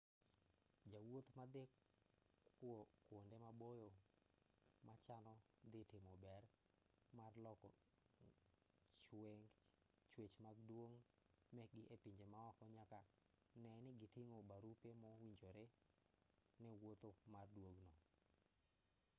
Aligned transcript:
jowuoth 0.91 1.29
madhi 1.39 1.63
kwonde 3.07 3.37
maboyo 3.45 3.89
machano 4.87 5.33
dhi 5.71 5.81
timo 5.91 6.13
bero 6.23 6.49
mar 7.17 7.33
loko 7.45 7.67
chwech 10.13 10.33
mag 10.45 10.57
duong' 10.69 10.97
mekgi 11.55 11.81
e 11.93 11.95
pinje 12.03 12.25
maoko 12.33 12.63
nyaka 12.75 12.99
nee 13.61 13.79
ni 13.83 13.91
giting'o 14.01 14.39
barupe 14.49 14.89
mowinjore 15.03 15.65
ne 16.61 16.69
wuoth 16.81 17.15
mar 17.33 17.45
duogo 17.55 17.87